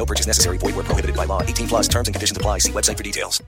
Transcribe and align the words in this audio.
No 0.00 0.06
purchase 0.06 0.26
necessary. 0.26 0.56
Void 0.56 0.76
where 0.76 0.84
prohibited 0.84 1.14
by 1.14 1.26
law. 1.26 1.42
18 1.42 1.68
plus 1.68 1.86
terms 1.86 2.08
and 2.08 2.14
conditions 2.14 2.34
apply. 2.34 2.60
See 2.60 2.72
website 2.72 2.96
for 2.96 3.02
details. 3.02 3.42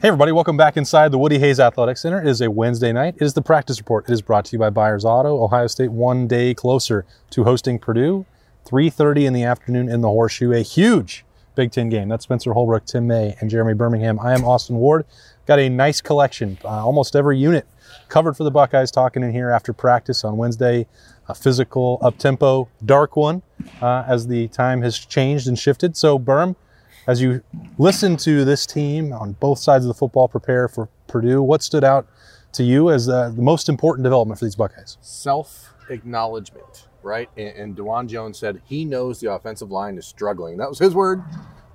Hey 0.00 0.08
everybody, 0.08 0.32
welcome 0.32 0.56
back 0.56 0.78
inside 0.78 1.12
the 1.12 1.18
Woody 1.18 1.38
Hayes 1.38 1.60
Athletic 1.60 1.98
Center. 1.98 2.22
It 2.22 2.26
is 2.26 2.40
a 2.40 2.50
Wednesday 2.50 2.90
night. 2.90 3.16
It 3.16 3.22
is 3.22 3.34
the 3.34 3.42
practice 3.42 3.78
report. 3.78 4.08
It 4.08 4.12
is 4.14 4.22
brought 4.22 4.46
to 4.46 4.52
you 4.52 4.58
by 4.58 4.70
Byers 4.70 5.04
Auto. 5.04 5.42
Ohio 5.42 5.66
State 5.66 5.92
one 5.92 6.26
day 6.26 6.54
closer 6.54 7.04
to 7.30 7.44
hosting 7.44 7.78
Purdue. 7.78 8.24
3.30 8.64 9.26
in 9.26 9.32
the 9.34 9.44
afternoon 9.44 9.90
in 9.90 10.00
the 10.00 10.08
Horseshoe. 10.08 10.52
A 10.52 10.62
huge 10.62 11.26
Big 11.54 11.70
Ten 11.70 11.90
game. 11.90 12.08
That's 12.08 12.24
Spencer 12.24 12.54
Holbrook, 12.54 12.86
Tim 12.86 13.06
May, 13.06 13.36
and 13.40 13.50
Jeremy 13.50 13.74
Birmingham. 13.74 14.18
I 14.20 14.32
am 14.32 14.42
Austin 14.42 14.76
Ward. 14.76 15.04
Got 15.46 15.58
a 15.58 15.68
nice 15.68 16.00
collection, 16.00 16.56
uh, 16.64 16.82
almost 16.82 17.14
every 17.14 17.38
unit 17.38 17.66
covered 18.08 18.38
for 18.38 18.44
the 18.44 18.50
Buckeyes. 18.50 18.90
Talking 18.90 19.22
in 19.22 19.32
here 19.32 19.50
after 19.50 19.74
practice 19.74 20.24
on 20.24 20.38
Wednesday, 20.38 20.86
a 21.28 21.34
physical, 21.34 21.98
up 22.02 22.18
tempo, 22.18 22.68
dark 22.84 23.16
one, 23.16 23.42
uh, 23.80 24.04
as 24.06 24.26
the 24.26 24.48
time 24.48 24.82
has 24.82 24.98
changed 24.98 25.48
and 25.48 25.58
shifted. 25.58 25.96
So, 25.96 26.18
Berm, 26.18 26.56
as 27.06 27.20
you 27.20 27.42
listen 27.78 28.16
to 28.18 28.44
this 28.44 28.66
team 28.66 29.12
on 29.12 29.32
both 29.32 29.58
sides 29.58 29.84
of 29.84 29.88
the 29.88 29.94
football 29.94 30.28
prepare 30.28 30.68
for 30.68 30.88
Purdue, 31.06 31.42
what 31.42 31.62
stood 31.62 31.84
out 31.84 32.06
to 32.52 32.62
you 32.62 32.90
as 32.90 33.08
uh, 33.08 33.30
the 33.30 33.42
most 33.42 33.68
important 33.68 34.04
development 34.04 34.38
for 34.38 34.44
these 34.44 34.56
Buckeyes? 34.56 34.96
Self 35.00 35.74
acknowledgement, 35.90 36.88
right? 37.02 37.28
And, 37.36 37.56
and 37.56 37.76
Dawand 37.76 38.08
Jones 38.08 38.38
said 38.38 38.62
he 38.64 38.84
knows 38.84 39.20
the 39.20 39.32
offensive 39.32 39.70
line 39.70 39.98
is 39.98 40.06
struggling. 40.06 40.56
That 40.56 40.68
was 40.68 40.78
his 40.78 40.94
word. 40.94 41.22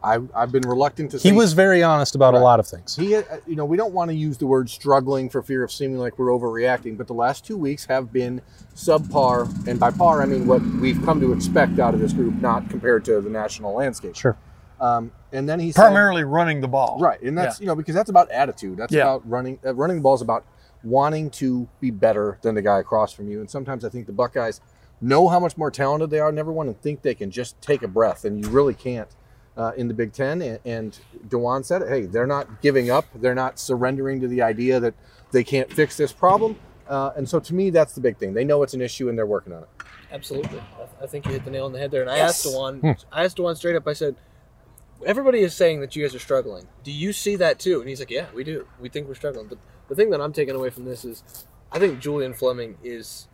I've, 0.01 0.29
I've 0.33 0.51
been 0.51 0.67
reluctant 0.67 1.11
to 1.11 1.19
say 1.19 1.29
He 1.29 1.35
was 1.35 1.53
very 1.53 1.83
honest 1.83 2.15
about 2.15 2.33
Right. 2.33 2.39
a 2.39 2.43
lot 2.43 2.59
of 2.59 2.67
things. 2.67 2.95
He, 2.95 3.15
uh, 3.15 3.23
you 3.45 3.55
know, 3.55 3.65
we 3.65 3.75
don't 3.77 3.93
want 3.93 4.09
to 4.11 4.15
use 4.15 4.37
the 4.37 4.47
word 4.47 4.69
struggling 4.69 5.29
for 5.29 5.41
fear 5.41 5.63
of 5.63 5.71
seeming 5.71 5.97
like 5.97 6.17
we're 6.17 6.27
overreacting, 6.29 6.97
but 6.97 7.07
the 7.07 7.13
last 7.13 7.45
two 7.45 7.57
weeks 7.57 7.85
have 7.85 8.13
been 8.13 8.41
subpar, 8.75 9.67
and 9.67 9.79
by 9.79 9.91
par 9.91 10.21
I 10.21 10.25
mean 10.25 10.47
what 10.47 10.61
we've 10.61 11.01
come 11.03 11.19
to 11.21 11.33
expect 11.33 11.79
out 11.79 11.93
of 11.93 11.99
this 11.99 12.13
group, 12.13 12.35
not 12.35 12.69
compared 12.69 13.03
to 13.05 13.19
the 13.21 13.29
national 13.29 13.73
landscape. 13.73 14.15
Sure. 14.15 14.37
Um, 14.79 15.11
and 15.33 15.47
then 15.49 15.59
he 15.59 15.71
said, 15.73 15.81
primarily 15.81 16.23
running 16.23 16.61
the 16.61 16.67
ball. 16.69 16.97
right, 17.01 17.21
and 17.21 17.37
that's 17.37 17.59
you 17.59 17.65
know 17.67 17.75
because 17.75 17.93
that's 17.95 18.09
about 18.09 18.31
attitude. 18.31 18.77
That's 18.77 18.93
Yeah. 18.93 19.01
about 19.03 19.29
running. 19.29 19.59
Uh, 19.65 19.75
running 19.75 19.97
the 19.97 20.01
ball 20.01 20.15
is 20.15 20.21
about 20.21 20.45
wanting 20.83 21.29
to 21.31 21.67
be 21.81 21.91
better 21.91 22.37
than 22.41 22.55
the 22.55 22.61
guy 22.61 22.79
across 22.79 23.11
from 23.11 23.27
you. 23.29 23.41
And 23.41 23.49
sometimes 23.49 23.83
I 23.83 23.89
think 23.89 24.05
the 24.05 24.13
Buckeyes 24.13 24.61
know 25.01 25.27
how 25.27 25.37
much 25.39 25.57
more 25.57 25.69
talented 25.69 26.09
they 26.09 26.19
are, 26.21 26.29
and 26.29 26.39
everyone, 26.39 26.67
and 26.67 26.81
think 26.81 27.01
they 27.01 27.13
can 27.13 27.29
just 27.29 27.61
take 27.61 27.83
a 27.83 27.87
breath, 27.89 28.23
and 28.23 28.43
you 28.43 28.49
really 28.49 28.73
can't. 28.73 29.09
Uh, 29.57 29.73
in 29.75 29.89
the 29.89 29.93
Big 29.93 30.13
Ten, 30.13 30.41
and, 30.41 30.59
and 30.63 30.99
Dawand 31.27 31.65
said, 31.65 31.81
"Hey, 31.81 32.05
they're 32.05 32.27
not 32.27 32.61
giving 32.61 32.89
up. 32.89 33.05
They're 33.13 33.35
not 33.35 33.59
surrendering 33.59 34.21
to 34.21 34.27
the 34.27 34.41
idea 34.41 34.79
that 34.79 34.93
they 35.31 35.43
can't 35.43 35.69
fix 35.73 35.97
this 35.97 36.13
problem." 36.13 36.55
Uh, 36.87 37.11
and 37.17 37.27
so, 37.27 37.41
to 37.41 37.53
me, 37.53 37.69
that's 37.69 37.93
the 37.93 37.99
big 37.99 38.17
thing. 38.17 38.33
They 38.33 38.45
know 38.45 38.63
it's 38.63 38.73
an 38.73 38.81
issue, 38.81 39.09
and 39.09 39.17
they're 39.17 39.25
working 39.25 39.51
on 39.51 39.63
it. 39.63 39.69
Absolutely. 40.11 40.59
I, 40.59 41.03
I 41.03 41.07
think 41.07 41.25
you 41.25 41.33
hit 41.33 41.45
the 41.45 41.51
nail 41.51 41.65
on 41.65 41.73
the 41.73 41.79
head 41.79 41.91
there. 41.91 42.01
And 42.01 42.09
I 42.09 42.19
asked 42.19 42.45
Dawand, 42.45 43.03
I 43.11 43.25
asked 43.25 43.37
Dawand 43.37 43.57
straight 43.57 43.75
up, 43.75 43.87
I 43.87 43.93
said, 43.93 44.15
everybody 45.05 45.41
is 45.41 45.53
saying 45.53 45.81
that 45.81 45.95
you 45.95 46.03
guys 46.03 46.15
are 46.15 46.19
struggling. 46.19 46.67
Do 46.83 46.91
you 46.91 47.13
see 47.13 47.35
that 47.37 47.59
too? 47.59 47.79
And 47.79 47.89
he's 47.89 47.99
like, 47.99 48.09
yeah, 48.09 48.25
we 48.33 48.43
do. 48.43 48.67
We 48.79 48.89
think 48.89 49.07
we're 49.07 49.15
struggling. 49.15 49.47
The, 49.47 49.57
the 49.87 49.95
thing 49.95 50.09
that 50.11 50.21
I'm 50.21 50.33
taking 50.33 50.55
away 50.55 50.69
from 50.69 50.85
this 50.85 51.05
is 51.05 51.45
I 51.71 51.79
think 51.79 51.99
Julian 51.99 52.33
Fleming 52.33 52.77
is, 52.83 53.27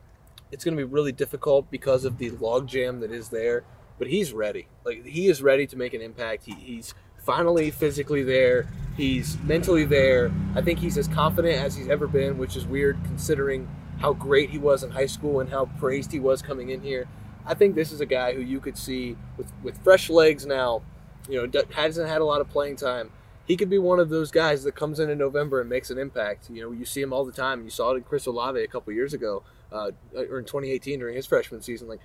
it's 0.51 0.63
going 0.63 0.77
to 0.77 0.85
be 0.85 0.91
really 0.91 1.11
difficult 1.11 1.71
because 1.71 2.05
of 2.05 2.17
the 2.17 2.31
logjam 2.31 2.99
that 3.01 3.11
is 3.11 3.29
there, 3.29 3.63
but 3.97 4.07
he's 4.07 4.33
ready. 4.33 4.67
Like, 4.83 5.05
he 5.05 5.27
is 5.27 5.41
ready 5.41 5.67
to 5.67 5.75
make 5.75 5.93
an 5.93 6.01
impact. 6.01 6.45
He, 6.45 6.53
he's 6.53 6.93
finally 7.25 7.71
physically 7.71 8.23
there. 8.23 8.67
He's 8.95 9.37
mentally 9.39 9.85
there. 9.85 10.31
I 10.55 10.61
think 10.61 10.79
he's 10.79 10.97
as 10.97 11.07
confident 11.07 11.59
as 11.59 11.75
he's 11.75 11.89
ever 11.89 12.07
been, 12.07 12.37
which 12.37 12.55
is 12.55 12.65
weird 12.65 12.97
considering 13.03 13.67
how 13.99 14.13
great 14.13 14.49
he 14.49 14.57
was 14.57 14.83
in 14.83 14.91
high 14.91 15.05
school 15.05 15.39
and 15.39 15.49
how 15.49 15.65
praised 15.79 16.11
he 16.11 16.19
was 16.19 16.41
coming 16.41 16.69
in 16.69 16.81
here. 16.81 17.07
I 17.45 17.53
think 17.53 17.75
this 17.75 17.91
is 17.91 18.01
a 18.01 18.05
guy 18.05 18.33
who 18.33 18.41
you 18.41 18.59
could 18.59 18.77
see 18.77 19.15
with, 19.37 19.51
with 19.63 19.83
fresh 19.83 20.09
legs 20.09 20.45
now, 20.45 20.81
you 21.29 21.45
know, 21.45 21.63
hasn't 21.73 22.07
had 22.07 22.21
a 22.21 22.25
lot 22.25 22.41
of 22.41 22.49
playing 22.49 22.75
time. 22.75 23.11
He 23.45 23.55
could 23.55 23.69
be 23.69 23.77
one 23.77 23.99
of 23.99 24.09
those 24.09 24.31
guys 24.31 24.63
that 24.63 24.75
comes 24.75 24.99
in 24.99 25.09
in 25.09 25.19
November 25.19 25.61
and 25.61 25.69
makes 25.69 25.91
an 25.91 25.99
impact. 25.99 26.49
You 26.49 26.63
know, 26.63 26.71
you 26.71 26.85
see 26.85 27.01
him 27.01 27.13
all 27.13 27.25
the 27.25 27.31
time. 27.31 27.63
You 27.63 27.69
saw 27.69 27.91
it 27.91 27.97
in 27.97 28.03
Chris 28.03 28.25
Olave 28.25 28.59
a 28.59 28.67
couple 28.67 28.91
years 28.93 29.13
ago, 29.13 29.43
uh, 29.71 29.91
or 30.15 30.39
in 30.39 30.45
2018 30.45 30.99
during 30.99 31.15
his 31.15 31.27
freshman 31.27 31.61
season. 31.61 31.87
Like, 31.87 31.99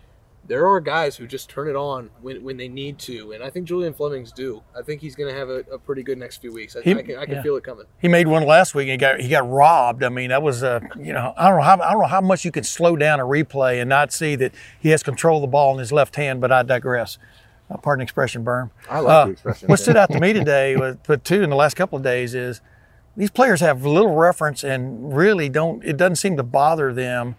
there 0.47 0.67
are 0.67 0.81
guys 0.81 1.17
who 1.17 1.27
just 1.27 1.49
turn 1.49 1.69
it 1.69 1.77
on 1.77 2.11
when, 2.21 2.43
when 2.43 2.57
they 2.57 2.67
need 2.69 2.99
to, 3.01 3.33
and 3.33 3.43
I 3.43 3.51
think 3.51 3.67
Julian 3.69 3.93
Fleming's 3.93 4.33
do. 4.33 4.63
I 4.77 4.83
think 4.83 5.01
he's 5.01 5.15
going 5.15 5.33
to 5.33 5.39
have 5.39 5.49
a, 5.49 5.59
a 5.73 5.79
pretty 5.79 6.03
good 6.03 6.19
next 6.19 6.39
few 6.39 6.53
weeks. 6.53 6.75
I, 6.77 6.83
He- 6.83 6.95
I 6.95 7.03
can, 7.03 7.19
I 7.19 7.25
can 7.27 7.35
yeah. 7.37 7.43
feel 7.43 7.57
it 7.57 7.63
coming. 7.65 7.85
He 8.01 8.09
made 8.09 8.27
one 8.27 8.45
last 8.45 8.75
week 8.75 8.85
and 8.89 8.93
he 8.93 8.97
got 8.97 9.21
he 9.21 9.29
got 9.29 9.49
robbed. 9.49 10.03
I 10.03 10.09
mean, 10.09 10.31
that 10.31 10.43
was 10.43 10.63
a 10.63 10.81
you 10.99 11.13
know 11.13 11.35
I 11.37 11.49
don't 11.49 11.59
know 11.59 11.65
how 11.65 11.81
I 11.81 11.93
don't 11.93 12.01
know 12.03 12.09
how 12.09 12.21
much 12.21 12.45
you 12.45 12.51
can 12.51 12.65
slow 12.65 12.97
down 12.97 13.21
a 13.21 13.25
replay 13.25 13.81
and 13.81 13.89
not 13.89 14.13
see 14.13 14.35
that 14.37 14.53
he 14.81 14.89
has 14.91 15.03
control 15.03 15.37
of 15.39 15.43
the 15.43 15.49
ball 15.49 15.73
in 15.75 15.79
his 15.79 15.93
left 15.93 16.17
hand. 16.17 16.41
But 16.41 16.51
I 16.53 16.63
digress. 16.63 17.19
Uh, 17.71 17.77
pardon 17.77 18.01
the 18.01 18.03
expression, 18.05 18.45
Berm. 18.45 18.71
I 18.89 18.99
like 18.99 19.27
the 19.27 19.33
expression. 19.33 19.69
What 19.69 19.79
stood 19.79 19.97
out 19.97 20.11
to 20.11 20.19
me 20.19 20.33
today, 20.33 20.75
was, 20.79 20.97
but 21.07 21.25
too 21.25 21.43
in 21.43 21.51
the 21.51 21.57
last 21.57 21.75
couple 21.77 21.97
of 21.99 22.03
days, 22.03 22.35
is 22.35 22.61
these 23.17 23.31
players 23.31 23.61
have 23.61 23.85
little 23.85 24.15
reference 24.17 24.65
and 24.65 25.15
really 25.17 25.49
don't. 25.49 25.85
It 25.85 25.97
doesn't 25.97 26.17
seem 26.17 26.37
to 26.39 26.43
bother 26.43 26.93
them. 26.93 27.37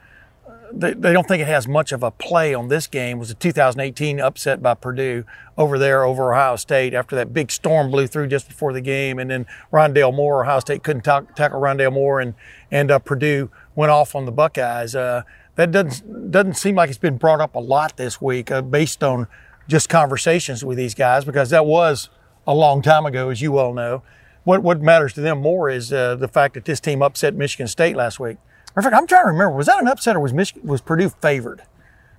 They, 0.74 0.94
they 0.94 1.14
don't 1.14 1.28
think 1.28 1.42
it 1.42 1.48
has 1.48 1.68
much 1.68 1.92
of 1.92 2.04
a 2.04 2.12
play 2.12 2.54
on 2.54 2.68
this 2.68 2.88
game. 2.88 3.20
Was 3.20 3.32
a 3.32 3.36
2018 3.36 4.20
upset 4.20 4.62
by 4.62 4.74
Purdue 4.74 5.26
over 5.58 5.78
there 5.78 6.04
over 6.04 6.34
Ohio 6.34 6.56
State 6.56 6.94
after 6.94 7.16
that 7.16 7.34
big 7.34 7.52
storm 7.52 7.92
blew 7.92 8.08
through 8.08 8.28
just 8.28 8.48
before 8.48 8.74
the 8.74 8.82
game, 8.82 9.20
and 9.20 9.30
then 9.30 9.46
Rondale 9.72 10.14
Moore, 10.14 10.44
Ohio 10.44 10.60
State 10.60 10.84
couldn't 10.84 11.04
tack- 11.04 11.36
tackle 11.36 11.62
Rondale 11.62 11.94
Moore, 11.94 12.20
and 12.20 12.34
and 12.72 12.92
uh, 12.92 13.00
Purdue 13.00 13.50
went 13.76 13.92
off 13.92 14.16
on 14.16 14.26
the 14.26 14.32
Buckeyes. 14.32 14.96
Uh, 14.96 15.24
that 15.56 15.72
doesn't 15.72 16.32
doesn't 16.32 16.56
seem 16.56 16.76
like 16.76 16.90
it's 16.90 17.00
been 17.00 17.18
brought 17.18 17.42
up 17.42 17.56
a 17.56 17.60
lot 17.60 17.98
this 17.98 18.22
week, 18.22 18.52
uh, 18.52 18.62
based 18.62 19.04
on 19.04 19.28
just 19.68 19.90
conversations 19.90 20.64
with 20.64 20.78
these 20.78 20.94
guys, 20.94 21.26
because 21.26 21.50
that 21.50 21.66
was 21.66 22.10
a 22.48 22.54
long 22.54 22.82
time 22.82 23.06
ago, 23.06 23.30
as 23.30 23.42
you 23.42 23.52
well 23.52 23.74
know. 23.74 24.04
What 24.44 24.64
what 24.64 24.82
matters 24.82 25.14
to 25.14 25.22
them 25.22 25.40
more 25.40 25.70
is 25.70 25.94
uh, 25.94 26.16
the 26.16 26.28
fact 26.28 26.56
that 26.56 26.66
this 26.66 26.80
team 26.80 27.02
upset 27.02 27.36
Michigan 27.36 27.68
State 27.68 27.96
last 27.96 28.20
week. 28.20 28.38
In 28.76 28.84
fact, 28.84 28.96
I'm 28.96 29.08
trying 29.08 29.24
to 29.24 29.28
remember, 29.32 29.56
was 29.56 29.68
that 29.68 29.82
an 29.82 29.88
upset 29.88 30.16
or 30.16 30.20
was 30.20 30.34
Michigan, 30.34 30.68
was 30.68 30.82
Purdue 30.82 31.10
favored? 31.10 31.64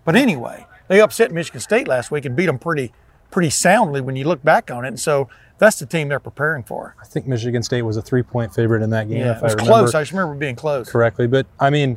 But 0.05 0.17
anyway, 0.17 0.67
they 0.89 1.01
upset 1.01 1.33
Michigan 1.33 1.61
State 1.61 1.89
last 1.89 2.11
week 2.11 2.25
and 2.25 2.37
beat 2.37 2.47
them 2.47 2.59
pretty 2.59 2.93
pretty 3.31 3.49
soundly 3.51 4.03
when 4.03 4.15
you 4.15 4.25
look 4.25 4.43
back 4.43 4.71
on 4.71 4.85
it. 4.85 4.89
And 4.89 5.01
so 5.01 5.29
that's 5.57 5.79
the 5.79 5.87
team 5.87 6.09
they're 6.09 6.21
preparing 6.21 6.63
for. 6.65 6.95
I 7.01 7.07
think 7.07 7.27
Michigan 7.27 7.63
State 7.63 7.81
was 7.83 7.97
a 7.97 8.03
three 8.03 8.23
point 8.23 8.55
favorite 8.55 8.83
in 8.83 8.91
that 8.91 9.09
game, 9.09 9.19
Yeah, 9.21 9.31
if 9.33 9.39
it 9.39 9.43
was 9.45 9.53
I 9.53 9.57
remember 9.57 9.73
close. 9.73 9.95
I 9.95 10.03
just 10.03 10.13
remember 10.13 10.35
being 10.35 10.57
close. 10.57 10.91
correctly. 10.91 11.27
But 11.27 11.47
I 11.59 11.71
mean, 11.71 11.97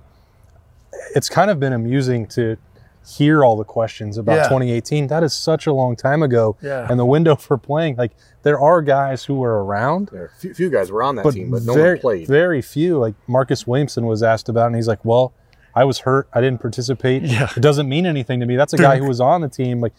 it's 1.13 1.27
kind 1.27 1.51
of 1.51 1.59
been 1.59 1.73
amusing 1.73 2.25
to 2.27 2.55
hear 3.07 3.43
all 3.43 3.55
the 3.55 3.63
questions 3.63 4.17
about 4.17 4.35
Yeah. 4.37 4.43
2018. 4.43 5.07
That 5.07 5.23
is 5.23 5.33
such 5.33 5.67
a 5.67 5.73
long 5.73 5.95
time 5.95 6.23
ago. 6.23 6.57
Yeah. 6.61 6.87
And 6.89 6.99
the 6.99 7.05
window 7.05 7.35
for 7.35 7.57
playing, 7.57 7.95
like, 7.97 8.11
there 8.43 8.59
are 8.59 8.81
guys 8.81 9.25
who 9.25 9.35
were 9.35 9.63
around, 9.63 10.09
There, 10.11 10.31
few, 10.39 10.53
few 10.53 10.69
guys 10.69 10.91
were 10.91 11.03
on 11.03 11.15
that 11.15 11.23
but, 11.23 11.33
team, 11.33 11.51
but 11.51 11.63
no 11.63 11.73
very, 11.73 11.95
one 11.95 12.01
played. 12.01 12.27
very 12.27 12.61
few. 12.61 12.97
Like 12.97 13.15
Marcus 13.27 13.65
Williamson 13.67 14.05
was 14.05 14.21
asked 14.23 14.49
about, 14.49 14.67
and 14.67 14.75
he's 14.75 14.87
like, 14.87 15.03
"Well, 15.03 15.33
I 15.75 15.83
was 15.83 15.99
hurt. 15.99 16.27
I 16.33 16.41
didn't 16.41 16.61
participate. 16.61 17.23
Yeah. 17.23 17.49
It 17.55 17.61
doesn't 17.61 17.87
mean 17.89 18.05
anything 18.05 18.39
to 18.39 18.45
me." 18.45 18.55
That's 18.55 18.73
a 18.73 18.77
guy 18.77 18.97
who 18.97 19.07
was 19.07 19.19
on 19.21 19.41
the 19.41 19.49
team. 19.49 19.81
Like 19.81 19.93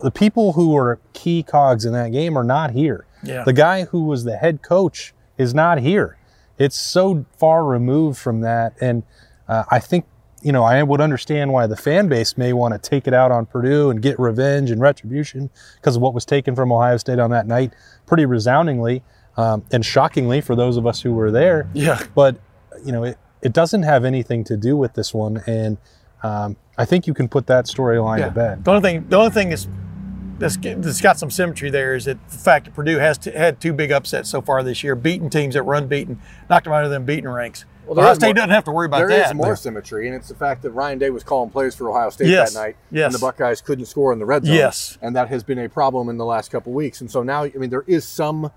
the 0.00 0.10
people 0.10 0.52
who 0.54 0.72
were 0.72 0.98
key 1.12 1.42
cogs 1.42 1.84
in 1.84 1.92
that 1.92 2.12
game 2.12 2.36
are 2.36 2.44
not 2.44 2.70
here. 2.72 3.06
Yeah. 3.22 3.44
The 3.44 3.52
guy 3.52 3.84
who 3.84 4.04
was 4.04 4.24
the 4.24 4.36
head 4.36 4.60
coach 4.62 5.14
is 5.38 5.54
not 5.54 5.78
here. 5.78 6.16
It's 6.58 6.78
so 6.78 7.24
far 7.38 7.64
removed 7.64 8.18
from 8.18 8.40
that, 8.42 8.74
and 8.80 9.02
uh, 9.48 9.64
I 9.70 9.78
think 9.78 10.04
you 10.44 10.52
know 10.52 10.62
I 10.62 10.82
would 10.82 11.00
understand 11.00 11.52
why 11.52 11.66
the 11.66 11.76
fan 11.76 12.08
base 12.08 12.36
may 12.36 12.52
want 12.52 12.74
to 12.74 12.90
take 12.90 13.08
it 13.08 13.14
out 13.14 13.32
on 13.32 13.46
Purdue 13.46 13.90
and 13.90 14.00
get 14.00 14.18
revenge 14.20 14.70
and 14.70 14.80
retribution 14.80 15.50
because 15.76 15.96
of 15.96 16.02
what 16.02 16.14
was 16.14 16.24
taken 16.24 16.54
from 16.54 16.70
Ohio 16.70 16.98
State 16.98 17.18
on 17.18 17.30
that 17.30 17.46
night, 17.46 17.72
pretty 18.06 18.26
resoundingly 18.26 19.02
um, 19.36 19.64
and 19.72 19.84
shockingly 19.84 20.40
for 20.40 20.54
those 20.54 20.76
of 20.76 20.86
us 20.86 21.00
who 21.00 21.12
were 21.12 21.30
there. 21.30 21.68
Yeah. 21.72 22.02
But 22.14 22.36
you 22.84 22.92
know 22.92 23.04
it, 23.04 23.18
it 23.42 23.52
doesn't 23.52 23.82
have 23.82 24.04
anything 24.04 24.44
to 24.44 24.56
do 24.56 24.76
with 24.76 24.94
this 24.94 25.14
one, 25.14 25.42
and 25.46 25.78
um, 26.22 26.56
I 26.76 26.84
think 26.84 27.06
you 27.06 27.14
can 27.14 27.28
put 27.28 27.46
that 27.46 27.64
storyline 27.66 28.24
to 28.24 28.30
bed. 28.30 28.64
The 28.64 28.70
only 28.70 28.82
thing, 28.82 29.08
the 29.08 29.16
only 29.16 29.30
thing 29.30 29.52
is 29.52 29.66
that's 30.38 30.56
that's 30.56 31.00
got 31.00 31.18
some 31.18 31.30
symmetry 31.30 31.70
there 31.70 31.94
is 31.94 32.04
that 32.04 32.18
the 32.28 32.36
fact 32.36 32.66
that 32.66 32.74
Purdue 32.74 32.98
has 32.98 33.18
t- 33.18 33.30
had 33.30 33.60
two 33.60 33.72
big 33.72 33.92
upsets 33.92 34.28
so 34.28 34.42
far 34.42 34.62
this 34.62 34.82
year, 34.82 34.94
beating 34.94 35.30
teams 35.30 35.54
that 35.54 35.62
run 35.62 35.86
beaten, 35.86 36.20
knocked 36.50 36.64
them 36.64 36.72
out 36.72 36.84
of 36.84 36.90
them 36.90 37.04
beating 37.04 37.28
ranks. 37.28 37.64
Well, 37.86 37.98
Ohio 38.00 38.14
State 38.14 38.26
more- 38.28 38.34
doesn't 38.34 38.50
have 38.50 38.64
to 38.64 38.70
worry 38.72 38.86
about 38.86 38.98
There 38.98 39.08
There 39.08 39.26
is 39.26 39.34
more 39.34 39.50
but- 39.52 39.56
symmetry, 39.56 40.06
and 40.06 40.16
it's 40.16 40.28
the 40.28 40.34
fact 40.34 40.62
that 40.62 40.70
Ryan 40.70 40.98
Day 40.98 41.10
was 41.10 41.22
calling 41.22 41.50
plays 41.50 41.74
for 41.74 41.90
Ohio 41.90 42.10
State 42.10 42.28
Yes, 42.28 42.54
that 42.54 42.60
night, 42.60 42.76
yes. 42.90 43.06
and 43.06 43.14
the 43.14 43.18
Buckeyes 43.18 43.60
couldn't 43.60 43.86
score 43.86 44.12
in 44.12 44.18
the 44.18 44.24
red 44.26 44.44
zone. 44.44 44.54
Yes. 44.54 44.98
and 45.02 45.14
that 45.16 45.28
has 45.28 45.42
been 45.42 45.58
a 45.58 45.68
problem 45.68 46.08
in 46.08 46.16
the 46.16 46.24
last 46.24 46.50
couple 46.50 46.72
weeks. 46.72 47.00
And 47.00 47.10
so 47.10 47.22
now, 47.22 47.44
I 47.44 47.52
mean, 47.56 47.70
there 47.70 47.84
is 47.86 48.04
some 48.04 48.50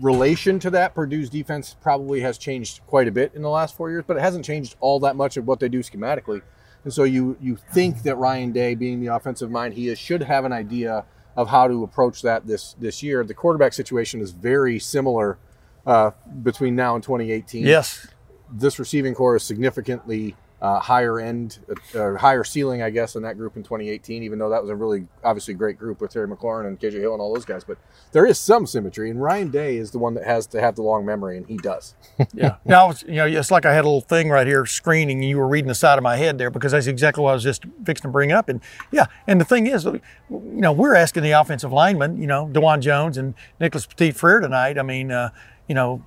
relation 0.00 0.58
to 0.60 0.70
that, 0.70 0.94
Purdue's 0.94 1.28
defense 1.28 1.74
probably 1.80 2.20
has 2.20 2.38
changed 2.38 2.80
quite 2.86 3.08
a 3.08 3.10
bit 3.12 3.32
in 3.34 3.42
the 3.42 3.48
last 3.50 3.76
four 3.76 3.90
years, 3.90 4.04
but 4.06 4.16
it 4.16 4.20
hasn't 4.20 4.44
changed 4.44 4.76
all 4.80 5.00
that 5.00 5.16
much 5.16 5.36
of 5.36 5.46
what 5.46 5.60
they 5.60 5.68
do 5.68 5.80
schematically. 5.80 6.42
And 6.84 6.92
so 6.92 7.04
you 7.04 7.36
you 7.40 7.56
think 7.72 8.02
that 8.02 8.16
Ryan 8.16 8.50
Day, 8.52 8.74
being 8.74 9.00
the 9.00 9.06
offensive 9.14 9.50
mind 9.50 9.74
he 9.74 9.88
is, 9.88 9.98
should 9.98 10.22
have 10.24 10.44
an 10.44 10.52
idea 10.52 11.04
of 11.36 11.48
how 11.48 11.66
to 11.68 11.82
approach 11.84 12.22
that 12.22 12.46
this 12.46 12.74
this 12.78 13.02
year. 13.02 13.22
The 13.24 13.34
quarterback 13.34 13.72
situation 13.72 14.20
is 14.20 14.32
very 14.32 14.78
similar 14.80 15.38
uh, 15.86 16.10
between 16.42 16.74
now 16.76 16.94
and 16.94 17.02
2018. 17.02 17.64
Yes. 17.64 18.06
This 18.52 18.78
receiving 18.78 19.14
corps 19.14 19.36
is 19.36 19.42
significantly 19.42 20.36
uh, 20.62 20.78
higher 20.78 21.18
end, 21.18 21.58
uh, 21.96 22.14
higher 22.14 22.44
ceiling, 22.44 22.82
I 22.82 22.90
guess, 22.90 23.16
in 23.16 23.22
that 23.24 23.36
group 23.36 23.56
in 23.56 23.64
2018. 23.64 24.22
Even 24.22 24.38
though 24.38 24.48
that 24.50 24.62
was 24.62 24.70
a 24.70 24.76
really 24.76 25.08
obviously 25.24 25.54
great 25.54 25.76
group 25.76 26.00
with 26.00 26.12
Terry 26.12 26.28
McLaurin 26.28 26.68
and 26.68 26.78
KJ 26.78 27.00
Hill 27.00 27.12
and 27.14 27.20
all 27.20 27.34
those 27.34 27.44
guys, 27.44 27.64
but 27.64 27.78
there 28.12 28.24
is 28.24 28.38
some 28.38 28.64
symmetry. 28.68 29.10
And 29.10 29.20
Ryan 29.20 29.50
Day 29.50 29.76
is 29.76 29.90
the 29.90 29.98
one 29.98 30.14
that 30.14 30.24
has 30.24 30.46
to 30.48 30.60
have 30.60 30.76
the 30.76 30.82
long 30.82 31.04
memory, 31.04 31.36
and 31.36 31.46
he 31.46 31.56
does. 31.56 31.94
Yeah. 32.34 32.56
now, 32.64 32.92
you 33.06 33.16
know, 33.16 33.26
it's 33.26 33.50
like 33.50 33.66
I 33.66 33.74
had 33.74 33.84
a 33.84 33.88
little 33.88 34.00
thing 34.00 34.30
right 34.30 34.46
here 34.46 34.64
screening, 34.64 35.18
and 35.18 35.28
you 35.28 35.38
were 35.38 35.48
reading 35.48 35.68
the 35.68 35.74
side 35.74 35.98
of 35.98 36.04
my 36.04 36.16
head 36.16 36.38
there 36.38 36.50
because 36.50 36.72
that's 36.72 36.86
exactly 36.86 37.22
what 37.22 37.30
I 37.30 37.34
was 37.34 37.42
just 37.42 37.64
fixing 37.84 38.08
to 38.08 38.12
bring 38.12 38.30
up. 38.30 38.48
And 38.48 38.60
yeah, 38.92 39.06
and 39.26 39.40
the 39.40 39.44
thing 39.44 39.66
is, 39.66 39.84
you 39.84 40.00
know, 40.30 40.72
we're 40.72 40.94
asking 40.94 41.24
the 41.24 41.32
offensive 41.32 41.72
linemen, 41.72 42.16
you 42.18 42.28
know, 42.28 42.48
Dawand 42.50 42.80
Jones 42.80 43.18
and 43.18 43.34
Nicholas 43.58 43.86
Petit 43.86 44.12
Frere 44.12 44.40
tonight. 44.40 44.78
I 44.78 44.82
mean, 44.82 45.10
uh, 45.10 45.30
you 45.68 45.74
know, 45.74 46.04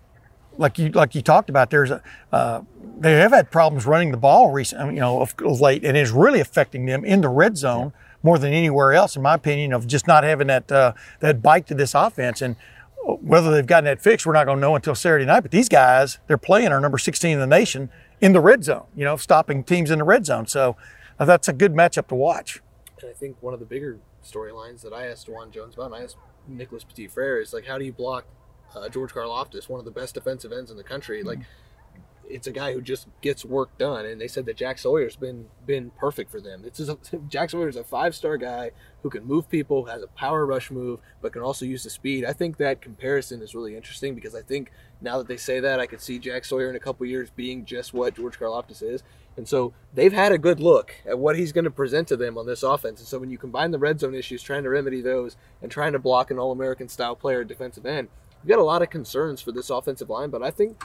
like 0.58 0.78
you 0.78 0.90
like 0.90 1.16
you 1.16 1.22
talked 1.22 1.50
about, 1.50 1.70
there's 1.70 1.92
a 1.92 2.02
uh, 2.32 2.62
they 2.98 3.14
have 3.14 3.32
had 3.32 3.52
problems 3.52 3.86
running 3.86 4.12
the 4.12 4.18
ball 4.18 4.52
recent, 4.52 4.94
you 4.94 5.00
know, 5.00 5.22
of, 5.22 5.36
of 5.40 5.60
late, 5.60 5.84
and 5.84 5.98
it's 5.98 6.12
really 6.12 6.40
affecting 6.40 6.86
them 6.86 7.04
in 7.04 7.22
the 7.22 7.30
red 7.30 7.58
zone 7.58 7.94
more 8.24 8.40
than 8.40 8.54
anywhere 8.54 8.94
else, 8.94 9.16
in 9.16 9.22
my 9.22 9.36
opinion, 9.36 9.74
of 9.74 9.86
just 9.86 10.08
not 10.08 10.24
having 10.24 10.48
that 10.48 10.72
uh, 10.72 10.94
that 11.20 11.42
bite 11.42 11.68
to 11.68 11.76
this 11.76 11.94
offense. 11.94 12.42
And 12.42 12.56
whether 13.06 13.52
they've 13.52 13.66
gotten 13.66 13.86
that 13.86 14.02
fixed, 14.02 14.26
we're 14.26 14.34
not 14.34 14.46
going 14.46 14.58
to 14.58 14.62
know 14.62 14.76
until 14.76 14.96
Saturday 14.96 15.26
night. 15.26 15.42
But 15.42 15.52
these 15.52 15.70
guys, 15.70 16.20
they're 16.28 16.38
playing 16.38 16.70
our 16.70 16.80
number 16.80 16.98
16 16.98 17.32
in 17.32 17.40
the 17.40 17.48
nation 17.48 17.90
in 18.20 18.34
the 18.34 18.40
red 18.40 18.64
zone, 18.64 18.86
you 18.96 19.06
know, 19.06 19.16
stopping 19.18 19.64
teams 19.64 19.92
in 19.92 20.00
the 20.00 20.06
red 20.06 20.26
zone. 20.26 20.48
So 20.48 20.76
uh, 21.20 21.26
that's 21.26 21.48
a 21.48 21.54
good 21.54 21.74
matchup 21.74 22.08
to 22.08 22.16
watch. 22.16 22.62
And 23.02 23.10
I 23.10 23.14
think 23.14 23.38
one 23.42 23.54
of 23.54 23.60
the 23.60 23.66
bigger 23.66 24.00
storylines 24.24 24.82
that 24.82 24.94
I 24.94 25.08
asked 25.08 25.28
Dawand 25.28 25.52
Jones 25.52 25.76
about, 25.76 25.88
and 25.88 25.96
I 25.96 26.04
asked 26.04 26.18
Nicholas 26.48 26.84
Petit 26.84 27.08
Frere, 27.08 27.42
is 27.42 27.54
like, 27.54 27.66
how 27.66 27.78
do 27.78 27.86
you 27.86 27.94
block 27.94 28.26
uh, 28.76 28.90
George 28.90 29.14
Karlaftis, 29.14 29.70
one 29.70 29.80
of 29.80 29.86
the 29.86 29.92
best 29.92 30.14
defensive 30.14 30.52
ends 30.52 30.72
in 30.72 30.78
the 30.78 30.84
country? 30.84 31.24
Like, 31.24 31.40
it's 32.30 32.48
a 32.48 32.52
guy 32.52 32.74
who 32.74 32.82
just 32.82 33.08
gets 33.22 33.46
work 33.46 33.78
done, 33.78 34.06
and 34.06 34.20
they 34.20 34.28
said 34.28 34.46
that 34.46 34.58
Jack 34.58 34.78
Sawyer's 34.78 35.16
been 35.16 35.48
been 35.66 35.92
perfect 35.92 36.32
for 36.32 36.42
them. 36.42 36.64
It's 36.66 36.80
a, 36.80 36.98
Jack 37.30 37.50
Sawyer's 37.50 37.76
a 37.76 37.84
five 37.84 38.16
star 38.16 38.38
guy 38.38 38.72
who 39.04 39.10
can 39.10 39.26
move 39.26 39.50
people, 39.50 39.86
has 39.86 40.02
a 40.02 40.08
power 40.08 40.46
rush 40.46 40.72
move, 40.72 41.00
but 41.22 41.34
can 41.34 41.42
also 41.42 41.66
use 41.66 41.84
the 41.84 41.90
speed. 41.90 42.26
I 42.26 42.34
think 42.34 42.58
that 42.58 42.82
comparison 42.82 43.42
is 43.42 43.54
really 43.54 43.76
interesting 43.76 44.16
because 44.16 44.36
I 44.36 44.42
think 44.42 44.72
now 45.02 45.18
that 45.18 45.28
they 45.28 45.38
say 45.38 45.60
that, 45.60 45.80
I 45.80 45.86
could 45.86 46.02
see 46.02 46.20
Jack 46.20 46.46
Sawyer 46.46 46.70
in 46.70 46.76
a 46.76 46.80
couple 46.80 47.06
years 47.06 47.30
being 47.30 47.66
just 47.66 47.94
what 47.94 48.16
George 48.16 48.40
Karlaftis 48.40 48.82
is. 48.82 49.04
And 49.38 49.48
so 49.48 49.74
they've 49.94 50.14
had 50.14 50.32
a 50.32 50.38
good 50.38 50.60
look 50.60 50.94
at 51.06 51.20
what 51.20 51.38
he's 51.38 51.52
going 51.52 51.66
to 51.66 51.72
present 51.72 52.08
to 52.08 52.16
them 52.16 52.38
on 52.38 52.46
this 52.46 52.64
offense. 52.64 53.00
And 53.00 53.08
so 53.08 53.20
when 53.20 53.30
you 53.30 53.38
combine 53.38 53.72
the 53.72 53.78
red 53.78 54.00
zone 54.00 54.16
issues, 54.16 54.42
trying 54.42 54.64
to 54.64 54.70
remedy 54.70 55.02
those, 55.02 55.36
and 55.62 55.70
trying 55.70 55.92
to 55.92 56.00
block 56.00 56.32
an 56.32 56.40
All 56.40 56.54
American 56.54 56.88
style 56.88 57.16
player 57.18 57.42
at 57.42 57.48
defensive 57.48 57.86
end, 57.86 58.08
you've 58.46 58.56
got 58.56 58.62
a 58.62 58.64
lot 58.64 58.84
of 58.84 58.92
concerns 58.92 59.42
for 59.42 59.52
this 59.52 59.72
offensive 59.72 60.10
line. 60.10 60.30
But 60.30 60.44
I 60.44 60.52
think 60.52 60.84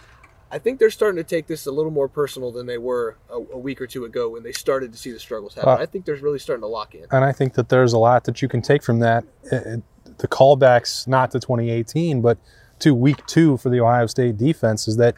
I 0.51 0.59
think 0.59 0.79
they're 0.79 0.91
starting 0.91 1.17
to 1.17 1.25
take 1.25 1.47
this 1.47 1.67
a 1.67 1.71
little 1.71 1.91
more 1.91 2.09
personal 2.09 2.51
than 2.51 2.67
they 2.67 2.79
were 2.79 3.19
a, 3.29 3.35
a 3.35 3.59
week 3.59 3.81
or 3.81 3.87
two 3.87 4.05
ago 4.07 4.31
when 4.31 4.43
they 4.43 4.53
started 4.53 4.93
to 4.93 4.99
see 4.99 5.13
the 5.13 5.21
struggles 5.21 5.55
happen. 5.55 5.69
Uh, 5.71 5.77
I 5.77 5.87
think 5.87 6.07
they're 6.07 6.17
really 6.17 6.39
starting 6.39 6.63
to 6.63 6.67
lock 6.69 6.95
in. 6.95 7.05
And 7.11 7.25
I 7.25 7.33
think 7.33 7.55
that 7.55 7.69
there's 7.69 7.93
a 7.93 7.99
lot 7.99 8.25
that 8.25 8.41
you 8.41 8.49
can 8.49 8.63
take 8.63 8.83
from 8.83 9.01
that. 9.01 9.25
Uh, 9.53 9.77
The 10.19 10.29
callbacks, 10.29 11.07
not 11.07 11.31
to 11.31 11.41
2018, 11.41 12.21
but 12.21 12.39
to 12.81 12.95
week 12.95 13.25
two 13.27 13.57
for 13.59 13.71
the 13.71 13.81
Ohio 13.81 14.07
State 14.07 14.37
defense, 14.39 14.89
is 14.89 14.97
that, 14.97 15.15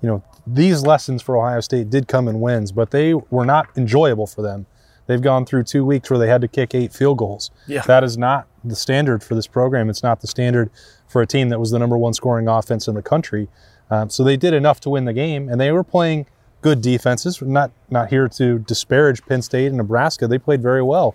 you 0.00 0.08
know, 0.08 0.22
these 0.46 0.82
lessons 0.82 1.20
for 1.22 1.36
Ohio 1.36 1.60
State 1.60 1.90
did 1.90 2.08
come 2.08 2.26
in 2.26 2.40
wins, 2.40 2.72
but 2.72 2.90
they 2.92 3.14
were 3.14 3.44
not 3.44 3.68
enjoyable 3.76 4.26
for 4.26 4.42
them. 4.42 4.66
They've 5.06 5.20
gone 5.20 5.44
through 5.44 5.64
two 5.64 5.84
weeks 5.84 6.10
where 6.10 6.18
they 6.18 6.28
had 6.28 6.40
to 6.42 6.48
kick 6.48 6.74
eight 6.74 6.92
field 6.92 7.18
goals. 7.18 7.50
Yeah. 7.66 7.82
That 7.82 8.04
is 8.04 8.16
not 8.16 8.46
the 8.64 8.76
standard 8.76 9.22
for 9.22 9.34
this 9.34 9.46
program. 9.46 9.90
It's 9.90 10.02
not 10.02 10.20
the 10.20 10.26
standard 10.26 10.70
for 11.08 11.22
a 11.22 11.26
team 11.26 11.48
that 11.50 11.58
was 11.58 11.70
the 11.70 11.78
number 11.78 11.98
one 11.98 12.14
scoring 12.14 12.48
offense 12.48 12.88
in 12.88 12.94
the 12.94 13.02
country. 13.02 13.48
Um, 13.90 14.08
so 14.08 14.24
they 14.24 14.36
did 14.36 14.54
enough 14.54 14.80
to 14.80 14.90
win 14.90 15.04
the 15.04 15.12
game, 15.12 15.48
and 15.48 15.60
they 15.60 15.70
were 15.70 15.84
playing 15.84 16.26
good 16.62 16.80
defenses. 16.80 17.40
We're 17.40 17.48
not 17.48 17.72
not 17.90 18.08
here 18.08 18.28
to 18.28 18.58
disparage 18.60 19.24
Penn 19.26 19.42
State 19.42 19.66
and 19.66 19.76
Nebraska. 19.76 20.26
They 20.26 20.38
played 20.38 20.62
very 20.62 20.82
well, 20.82 21.14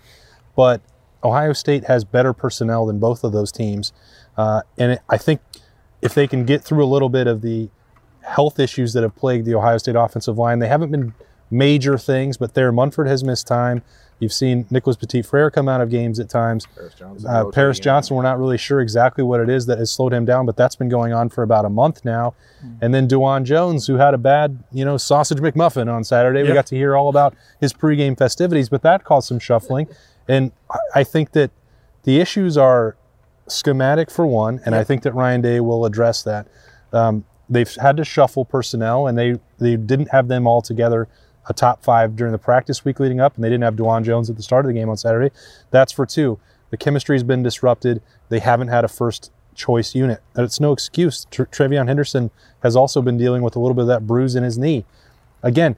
but 0.55 0.81
Ohio 1.23 1.53
State 1.53 1.85
has 1.85 2.03
better 2.03 2.33
personnel 2.33 2.85
than 2.85 2.99
both 2.99 3.23
of 3.23 3.31
those 3.31 3.51
teams, 3.51 3.93
uh, 4.37 4.61
and 4.77 4.93
it, 4.93 5.01
I 5.09 5.17
think 5.17 5.41
if 6.01 6.13
they 6.13 6.27
can 6.27 6.45
get 6.45 6.63
through 6.63 6.83
a 6.83 6.85
little 6.85 7.09
bit 7.09 7.25
of 7.25 7.41
the 7.41 7.69
health 8.21 8.59
issues 8.59 8.93
that 8.93 9.01
have 9.01 9.15
plagued 9.15 9.45
the 9.45 9.55
Ohio 9.55 9.79
State 9.79 9.95
offensive 9.95 10.37
line, 10.37 10.59
they 10.59 10.67
haven't 10.67 10.91
been 10.91 11.15
major 11.49 11.97
things, 11.97 12.37
but 12.37 12.53
there 12.53 12.71
Munford 12.71 13.07
has 13.07 13.23
missed 13.23 13.47
time. 13.47 13.81
You've 14.19 14.33
seen 14.33 14.65
Nicholas 14.71 14.97
Petit 14.97 15.21
Frere 15.21 15.51
come 15.51 15.69
out 15.69 15.79
of 15.79 15.91
games 15.91 16.19
at 16.19 16.27
times. 16.27 16.65
Paris 16.75 16.95
Johnson. 16.95 17.29
Uh, 17.29 17.45
Paris. 17.51 17.79
Johnson, 17.79 18.15
we're 18.15 18.23
not 18.23 18.39
really 18.39 18.57
sure 18.57 18.81
exactly 18.81 19.23
what 19.23 19.39
it 19.39 19.47
is 19.47 19.67
that 19.67 19.77
has 19.77 19.91
slowed 19.91 20.11
him 20.11 20.25
down, 20.25 20.47
but 20.47 20.57
that's 20.57 20.75
been 20.75 20.89
going 20.89 21.13
on 21.13 21.29
for 21.29 21.43
about 21.43 21.65
a 21.65 21.69
month 21.69 22.03
now. 22.03 22.33
And 22.81 22.95
then 22.95 23.07
Dawand 23.07 23.43
Jones, 23.43 23.85
who 23.85 23.95
had 23.97 24.15
a 24.15 24.17
bad, 24.17 24.63
you 24.71 24.83
know, 24.83 24.97
sausage 24.97 25.37
McMuffin 25.37 25.87
on 25.93 26.03
Saturday. 26.03 26.41
We 26.41 26.47
got 26.55 26.65
to 26.67 26.75
hear 26.75 26.95
all 26.97 27.09
about 27.09 27.35
his 27.61 27.73
pregame 27.73 28.17
festivities, 28.17 28.69
but 28.69 28.81
that 28.81 29.03
caused 29.03 29.27
some 29.27 29.37
shuffling. 29.37 29.87
And 30.27 30.51
I- 30.71 30.79
I 30.95 31.03
think 31.03 31.33
that 31.33 31.51
the 32.01 32.19
issues 32.19 32.57
are 32.57 32.95
schematic 33.47 34.09
for 34.09 34.25
one, 34.25 34.59
and 34.65 34.73
I 34.75 34.83
think 34.83 35.03
that 35.03 35.13
Ryan 35.13 35.41
Day 35.41 35.59
will 35.59 35.85
address 35.85 36.23
that. 36.23 36.47
Um, 36.91 37.23
they've 37.49 37.73
had 37.75 37.97
to 37.97 38.03
shuffle 38.03 38.45
personnel, 38.45 39.05
and 39.07 39.15
they 39.17 39.39
they 39.59 39.75
didn't 39.75 40.07
have 40.09 40.27
them 40.27 40.47
all 40.47 40.61
together 40.61 41.07
a 41.49 41.53
top 41.53 41.83
five 41.83 42.15
during 42.15 42.31
the 42.31 42.37
practice 42.37 42.83
week 42.83 42.99
leading 42.99 43.19
up, 43.19 43.35
and 43.35 43.43
they 43.43 43.49
didn't 43.49 43.63
have 43.63 43.75
Dawand 43.75 44.03
Jones 44.03 44.29
at 44.29 44.35
the 44.35 44.43
start 44.43 44.65
of 44.65 44.67
the 44.67 44.73
game 44.73 44.89
on 44.89 44.97
Saturday. 44.97 45.33
That's 45.71 45.91
for 45.91 46.05
two. 46.05 46.39
The 46.69 46.77
chemistry's 46.77 47.23
been 47.23 47.43
disrupted. 47.43 48.01
They 48.29 48.39
haven't 48.39 48.67
had 48.67 48.83
a 48.83 48.89
first 48.89 49.31
choice 49.55 49.95
unit. 49.95 50.21
And 50.35 50.43
it's 50.43 50.59
no 50.59 50.71
excuse. 50.71 51.25
Tr- 51.31 51.43
TreVeyon 51.43 51.87
Henderson 51.87 52.31
has 52.61 52.75
also 52.75 53.01
been 53.01 53.17
dealing 53.17 53.41
with 53.41 53.55
a 53.55 53.59
little 53.59 53.73
bit 53.73 53.81
of 53.81 53.87
that 53.87 54.05
bruise 54.05 54.35
in 54.35 54.43
his 54.43 54.57
knee. 54.57 54.85
Again, 55.41 55.77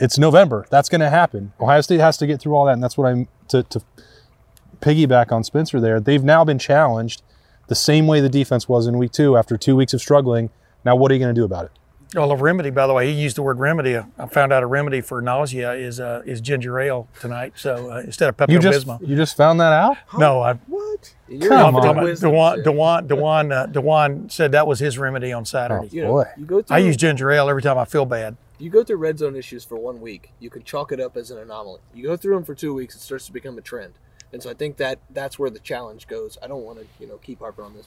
it's 0.00 0.18
November. 0.18 0.66
That's 0.70 0.88
going 0.88 1.00
to 1.00 1.10
happen. 1.10 1.52
Ohio 1.60 1.80
State 1.80 2.00
has 2.00 2.16
to 2.18 2.26
get 2.26 2.40
through 2.40 2.54
all 2.54 2.66
that, 2.66 2.72
and 2.72 2.82
that's 2.82 2.98
what 2.98 3.06
I'm 3.06 3.28
to, 3.48 3.62
to 3.62 3.82
piggyback 4.80 5.30
on 5.30 5.44
Spencer 5.44 5.80
there. 5.80 6.00
They've 6.00 6.24
now 6.24 6.44
been 6.44 6.58
challenged 6.58 7.22
the 7.68 7.74
same 7.74 8.06
way 8.06 8.20
the 8.20 8.28
defense 8.28 8.68
was 8.68 8.86
in 8.86 8.98
week 8.98 9.12
two 9.12 9.36
after 9.36 9.56
two 9.56 9.76
weeks 9.76 9.94
of 9.94 10.00
struggling. 10.00 10.50
Now, 10.84 10.96
what 10.96 11.10
are 11.10 11.14
you 11.14 11.20
going 11.20 11.34
to 11.34 11.40
do 11.40 11.44
about 11.44 11.66
it? 11.66 11.70
Well, 12.14 12.30
a 12.30 12.36
remedy, 12.36 12.70
by 12.70 12.86
the 12.86 12.92
way, 12.92 13.12
he 13.12 13.20
used 13.20 13.36
the 13.36 13.42
word 13.42 13.58
remedy. 13.58 13.96
I 13.96 14.26
found 14.26 14.52
out 14.52 14.62
a 14.62 14.66
remedy 14.66 15.00
for 15.00 15.20
nausea 15.20 15.72
is 15.72 15.98
uh, 16.00 16.22
is 16.24 16.40
ginger 16.40 16.78
ale 16.78 17.08
tonight. 17.20 17.54
So 17.56 17.90
uh, 17.92 17.98
instead 18.00 18.28
of 18.28 18.36
Pepto 18.36 18.50
You 18.52 18.58
just 18.58 18.86
Bismol. 18.86 19.06
you 19.06 19.16
just 19.16 19.36
found 19.36 19.58
that 19.60 19.72
out? 19.72 19.96
No, 20.18 20.40
I, 20.42 20.54
What? 20.68 21.14
You're 21.28 21.48
Come 21.50 21.76
on. 21.76 22.04
wisdom 22.04 22.30
Dawand, 22.32 22.56
shit. 22.56 22.64
Dawand, 22.66 23.08
Dawand, 23.08 23.52
uh, 23.52 23.66
Dawand 23.66 24.30
said 24.30 24.52
that 24.52 24.66
was 24.66 24.78
his 24.78 24.98
remedy 24.98 25.32
on 25.32 25.44
Saturday. 25.44 25.88
You 25.90 26.02
know, 26.02 26.12
Boy. 26.12 26.24
you 26.36 26.44
go 26.44 26.62
through 26.62 26.76
I 26.76 26.78
use 26.80 26.96
ginger 26.96 27.30
ale 27.32 27.48
every 27.48 27.62
time 27.62 27.78
I 27.78 27.84
feel 27.84 28.04
bad. 28.06 28.36
you 28.58 28.70
go 28.70 28.84
through 28.84 28.96
red 28.98 29.18
zone 29.18 29.34
issues 29.34 29.64
for 29.64 29.76
one 29.76 30.00
week, 30.00 30.30
you 30.38 30.50
can 30.50 30.62
chalk 30.62 30.92
it 30.92 31.00
up 31.00 31.16
as 31.16 31.30
an 31.32 31.38
anomaly. 31.38 31.80
You 31.94 32.04
go 32.04 32.16
through 32.16 32.34
them 32.36 32.44
for 32.44 32.54
two 32.54 32.72
weeks, 32.74 32.94
it 32.94 33.00
starts 33.00 33.26
to 33.26 33.32
become 33.32 33.58
a 33.58 33.62
trend. 33.62 33.94
And 34.32 34.42
so 34.42 34.50
I 34.50 34.54
think 34.54 34.76
that 34.76 34.98
that's 35.10 35.38
where 35.38 35.50
the 35.50 35.58
challenge 35.60 36.06
goes. 36.06 36.38
I 36.42 36.46
don't 36.46 36.62
want 36.62 36.78
to, 36.80 36.86
you 37.00 37.06
know, 37.08 37.16
keep 37.18 37.40
harping 37.40 37.64
on 37.64 37.74
this. 37.74 37.86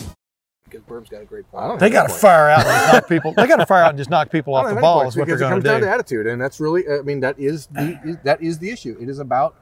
Because 0.71 0.85
Burb's 0.85 1.09
got 1.09 1.21
a 1.21 1.25
great 1.25 1.49
point. 1.51 1.79
They 1.79 1.89
got 1.89 2.07
to 2.07 2.13
fire 2.13 2.49
out 2.49 2.65
and 2.65 2.69
just 2.73 2.93
knock 2.93 3.07
people. 3.09 3.33
They 3.35 3.47
got 3.47 3.57
to 3.57 3.65
fire 3.65 3.83
out 3.83 3.89
and 3.89 3.97
just 3.97 4.09
knock 4.09 4.31
people 4.31 4.55
off 4.55 4.65
the 4.67 4.73
have 4.73 4.81
ball. 4.81 5.01
points 5.01 5.15
Is 5.15 5.19
what 5.19 5.27
they're 5.27 5.37
going 5.37 5.51
to 5.51 5.57
because 5.57 5.69
it 5.69 5.73
comes 5.73 5.81
down 5.81 5.89
to 5.89 5.93
attitude, 5.93 6.27
and 6.27 6.41
that's 6.41 6.59
really, 6.59 6.87
I 6.87 7.01
mean, 7.01 7.19
that 7.19 7.37
is 7.37 7.67
the 7.67 8.19
that 8.23 8.41
is 8.41 8.59
the 8.59 8.69
issue. 8.71 8.97
It 8.99 9.09
is 9.09 9.19
about 9.19 9.55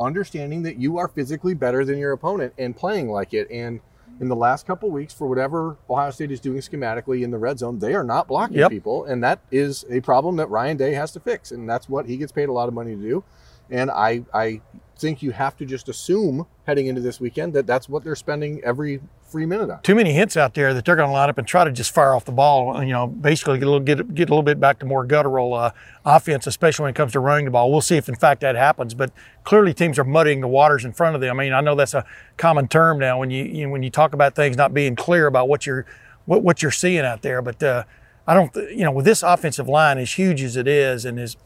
understanding 0.00 0.62
that 0.62 0.76
you 0.78 0.98
are 0.98 1.06
physically 1.08 1.54
better 1.54 1.84
than 1.84 1.98
your 1.98 2.12
opponent 2.12 2.52
and 2.58 2.76
playing 2.76 3.08
like 3.10 3.32
it. 3.34 3.48
And 3.50 3.80
in 4.20 4.28
the 4.28 4.36
last 4.36 4.66
couple 4.66 4.90
weeks, 4.90 5.12
for 5.12 5.26
whatever 5.28 5.76
Ohio 5.90 6.10
State 6.10 6.30
is 6.30 6.40
doing 6.40 6.58
schematically 6.58 7.22
in 7.22 7.30
the 7.30 7.38
red 7.38 7.58
zone, 7.58 7.78
they 7.78 7.94
are 7.94 8.04
not 8.04 8.26
blocking 8.28 8.58
Yep. 8.58 8.70
people, 8.70 9.04
and 9.04 9.22
that 9.22 9.40
is 9.50 9.84
a 9.90 10.00
problem 10.00 10.36
that 10.36 10.48
Ryan 10.50 10.76
Day 10.76 10.94
has 10.94 11.12
to 11.12 11.20
fix, 11.20 11.50
and 11.52 11.68
that's 11.68 11.88
what 11.88 12.06
he 12.06 12.16
gets 12.16 12.32
paid 12.32 12.48
a 12.48 12.52
lot 12.52 12.68
of 12.68 12.74
money 12.74 12.94
to 12.96 13.02
do. 13.02 13.24
And 13.70 13.90
I, 13.90 14.24
I 14.32 14.60
think 14.96 15.22
you 15.22 15.32
have 15.32 15.56
to 15.56 15.66
just 15.66 15.88
assume 15.88 16.46
heading 16.66 16.86
into 16.86 17.00
this 17.00 17.20
weekend 17.20 17.52
that 17.54 17.66
that's 17.66 17.88
what 17.88 18.04
they're 18.04 18.16
spending 18.16 18.62
every 18.64 19.00
free 19.22 19.46
minute 19.46 19.68
on. 19.68 19.82
Too 19.82 19.94
many 19.94 20.12
hints 20.12 20.36
out 20.36 20.54
there 20.54 20.72
that 20.72 20.84
they're 20.84 20.96
going 20.96 21.08
to 21.08 21.12
line 21.12 21.28
up 21.28 21.38
and 21.38 21.46
try 21.46 21.64
to 21.64 21.72
just 21.72 21.92
fire 21.92 22.14
off 22.14 22.24
the 22.24 22.32
ball. 22.32 22.82
You 22.82 22.92
know, 22.92 23.06
basically 23.06 23.58
get 23.58 23.66
a 23.66 23.70
little 23.70 23.84
get, 23.84 24.14
get 24.14 24.28
a 24.28 24.32
little 24.32 24.42
bit 24.42 24.60
back 24.60 24.78
to 24.78 24.86
more 24.86 25.04
guttural 25.04 25.54
uh, 25.54 25.72
offense, 26.04 26.46
especially 26.46 26.84
when 26.84 26.90
it 26.90 26.96
comes 26.96 27.12
to 27.12 27.20
running 27.20 27.44
the 27.44 27.50
ball. 27.50 27.70
We'll 27.70 27.80
see 27.80 27.96
if 27.96 28.08
in 28.08 28.14
fact 28.14 28.40
that 28.42 28.54
happens. 28.54 28.94
But 28.94 29.10
clearly, 29.42 29.74
teams 29.74 29.98
are 29.98 30.04
muddying 30.04 30.40
the 30.40 30.48
waters 30.48 30.84
in 30.84 30.92
front 30.92 31.14
of 31.14 31.20
them. 31.20 31.38
I 31.38 31.44
mean, 31.44 31.52
I 31.52 31.60
know 31.60 31.74
that's 31.74 31.94
a 31.94 32.04
common 32.36 32.68
term 32.68 32.98
now 32.98 33.18
when 33.18 33.30
you, 33.30 33.44
you 33.44 33.66
know, 33.66 33.72
when 33.72 33.82
you 33.82 33.90
talk 33.90 34.12
about 34.14 34.36
things 34.36 34.56
not 34.56 34.72
being 34.72 34.94
clear 34.94 35.26
about 35.26 35.48
what 35.48 35.66
you're 35.66 35.84
what, 36.26 36.42
what 36.42 36.62
you're 36.62 36.70
seeing 36.70 37.04
out 37.04 37.22
there. 37.22 37.42
But 37.42 37.62
uh, 37.62 37.84
I 38.26 38.34
don't, 38.34 38.54
you 38.54 38.84
know, 38.84 38.92
with 38.92 39.04
this 39.04 39.22
offensive 39.22 39.68
line 39.68 39.98
as 39.98 40.12
huge 40.12 40.42
as 40.42 40.56
it 40.56 40.68
is 40.68 41.04
and 41.04 41.18
as 41.18 41.36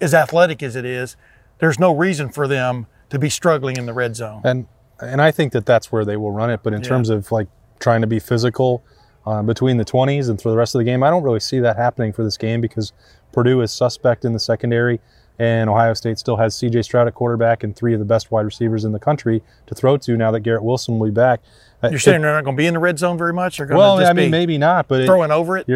as 0.00 0.14
athletic 0.14 0.62
as 0.62 0.76
it 0.76 0.84
is, 0.84 1.16
there's 1.58 1.78
no 1.78 1.94
reason 1.94 2.28
for 2.30 2.46
them 2.48 2.86
to 3.10 3.18
be 3.18 3.30
struggling 3.30 3.76
in 3.76 3.86
the 3.86 3.92
red 3.92 4.16
zone. 4.16 4.40
And 4.44 4.66
and 5.00 5.20
I 5.20 5.30
think 5.30 5.52
that 5.52 5.66
that's 5.66 5.92
where 5.92 6.04
they 6.04 6.16
will 6.16 6.30
run 6.32 6.50
it. 6.50 6.60
But 6.62 6.72
in 6.72 6.82
Yeah. 6.82 6.88
terms 6.88 7.10
of 7.10 7.30
like 7.30 7.48
trying 7.78 8.00
to 8.00 8.06
be 8.06 8.18
physical 8.18 8.82
uh, 9.26 9.42
between 9.42 9.76
the 9.76 9.84
20s 9.84 10.30
and 10.30 10.40
for 10.40 10.50
the 10.50 10.56
rest 10.56 10.74
of 10.74 10.78
the 10.78 10.84
game, 10.84 11.02
I 11.02 11.10
don't 11.10 11.22
really 11.22 11.40
see 11.40 11.58
that 11.60 11.76
happening 11.76 12.12
for 12.12 12.24
this 12.24 12.36
game 12.38 12.60
because 12.60 12.92
Purdue 13.32 13.60
is 13.60 13.72
suspect 13.72 14.24
in 14.24 14.32
the 14.32 14.38
secondary, 14.38 15.00
and 15.38 15.68
Ohio 15.68 15.92
State 15.94 16.18
still 16.18 16.36
has 16.36 16.54
C.J. 16.54 16.80
Stroud 16.82 17.06
at 17.08 17.14
quarterback 17.14 17.62
and 17.64 17.76
three 17.76 17.92
of 17.92 17.98
the 17.98 18.06
best 18.06 18.30
wide 18.30 18.46
receivers 18.46 18.84
in 18.86 18.92
the 18.92 18.98
country 18.98 19.42
to 19.66 19.74
throw 19.74 19.96
to 19.98 20.16
now 20.16 20.30
that 20.30 20.40
Garrett 20.40 20.62
Wilson 20.62 20.98
will 20.98 21.08
be 21.08 21.12
back. 21.12 21.40
Uh, 21.82 21.88
You're 21.88 21.96
it- 21.96 22.00
saying 22.00 22.22
they're 22.22 22.32
not 22.32 22.44
going 22.44 22.56
to 22.56 22.60
be 22.60 22.66
in 22.66 22.72
the 22.74 22.80
red 22.80 22.98
zone 22.98 23.18
very 23.18 23.34
much? 23.34 23.58
Going 23.58 23.74
well, 23.76 23.98
just 23.98 24.08
I 24.08 24.14
mean, 24.14 24.28
be 24.28 24.30
maybe 24.30 24.56
not, 24.58 24.88
but 24.88 25.00
it, 25.02 25.06
throwing 25.06 25.30
over 25.30 25.58
it? 25.58 25.66